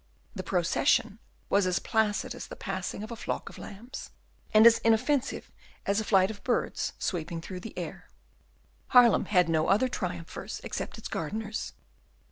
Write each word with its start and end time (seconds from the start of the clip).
The 0.33 0.41
procession 0.41 1.19
was 1.47 1.67
as 1.67 1.77
placid 1.77 2.33
as 2.33 2.47
the 2.47 2.55
passing 2.55 3.03
of 3.03 3.11
a 3.11 3.15
flock 3.15 3.49
of 3.49 3.59
lambs, 3.59 4.09
and 4.51 4.65
as 4.65 4.79
inoffensive 4.79 5.51
as 5.85 5.99
a 5.99 6.03
flight 6.03 6.31
of 6.31 6.43
birds 6.43 6.93
sweeping 6.97 7.39
through 7.39 7.59
the 7.59 7.77
air. 7.77 8.09
Haarlem 8.95 9.25
had 9.25 9.47
no 9.47 9.67
other 9.67 9.87
triumphers, 9.89 10.59
except 10.63 10.97
its 10.97 11.07
gardeners. 11.07 11.73